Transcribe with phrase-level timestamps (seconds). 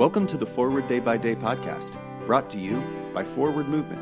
[0.00, 4.00] Welcome to the Forward Day by Day podcast, brought to you by Forward Movement.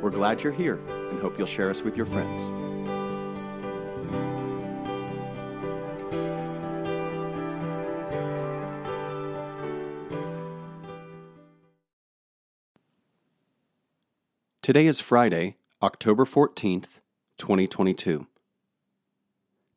[0.00, 2.52] We're glad you're here and hope you'll share us with your friends.
[14.62, 17.00] Today is Friday, October 14th,
[17.38, 18.28] 2022.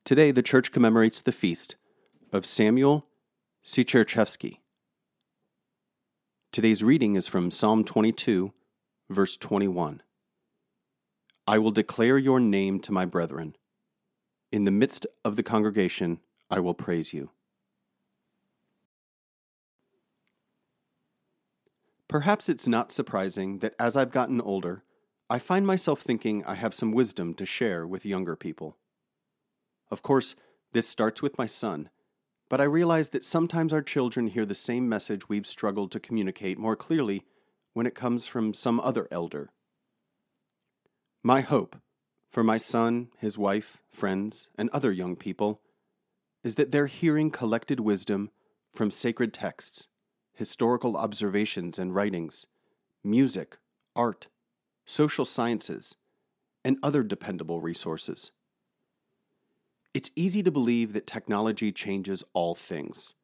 [0.03, 1.75] Today, the church commemorates the feast
[2.31, 3.07] of Samuel
[3.65, 4.59] Schereschewsky.
[6.55, 8.53] Today's reading is from Psalm 22,
[9.09, 10.01] verse 21.
[11.45, 13.57] I will declare your name to my brethren.
[14.53, 17.31] In the midst of the congregation, I will praise you.
[22.07, 24.85] Perhaps it's not surprising that as I've gotten older,
[25.29, 28.77] I find myself thinking I have some wisdom to share with younger people.
[29.91, 30.37] Of course,
[30.71, 31.89] this starts with my son,
[32.55, 36.57] but I realize that sometimes our children hear the same message we've struggled to communicate
[36.57, 37.25] more clearly
[37.73, 39.51] when it comes from some other elder.
[41.21, 41.75] My hope
[42.31, 45.59] for my son, his wife, friends, and other young people
[46.45, 48.31] is that they're hearing collected wisdom
[48.73, 49.89] from sacred texts
[50.33, 52.47] historical observations and writings,
[53.03, 53.57] music,
[53.97, 54.29] art,
[54.85, 55.97] social sciences,
[56.63, 58.31] and other dependable resources.
[59.95, 63.15] It's easy to believe that technology changes all things.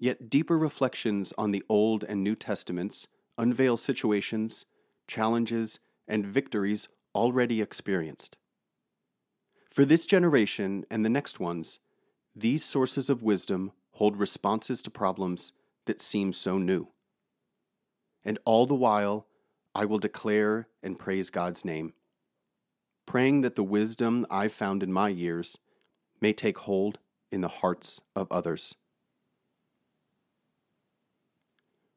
[0.00, 3.06] Yet deeper reflections on the Old and New Testaments
[3.38, 4.66] unveil situations,
[5.06, 5.78] challenges,
[6.08, 8.36] and victories already experienced.
[9.70, 11.78] For this generation and the next ones,
[12.34, 15.52] these sources of wisdom hold responses to problems
[15.84, 16.88] that seem so new.
[18.24, 19.28] And all the while,
[19.72, 21.92] I will declare and praise God's name,
[23.06, 25.58] praying that the wisdom I've found in my years
[26.22, 26.98] may take hold
[27.32, 28.76] in the hearts of others.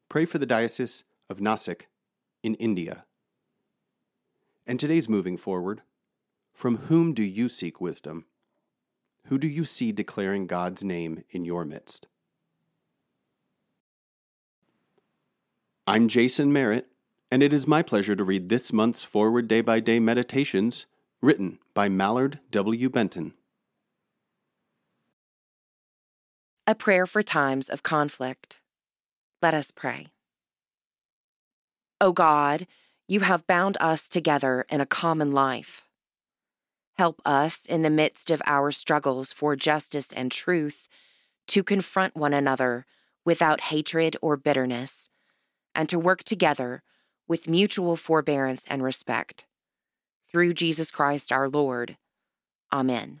[0.08, 1.82] Pray for the Diocese of Nasik
[2.42, 3.04] in India.
[4.66, 5.82] And today's moving forward.
[6.52, 8.26] From whom do you seek wisdom?
[9.26, 12.08] Who do you see declaring God's name in your midst?
[15.86, 16.88] I'm Jason Merritt,
[17.30, 20.86] and it is my pleasure to read this month's Forward Day by Day Meditations,
[21.20, 22.88] written by Mallard W.
[22.88, 23.34] Benton.
[26.68, 28.58] A prayer for times of conflict.
[29.40, 30.08] Let us pray.
[32.00, 32.66] O God,
[33.06, 35.84] you have bound us together in a common life.
[36.96, 40.88] Help us in the midst of our struggles for justice and truth
[41.46, 42.84] to confront one another
[43.24, 45.08] without hatred or bitterness
[45.72, 46.82] and to work together
[47.28, 49.46] with mutual forbearance and respect.
[50.32, 51.96] Through Jesus Christ our Lord.
[52.72, 53.20] Amen.